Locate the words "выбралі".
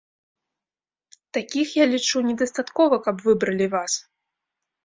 3.27-3.67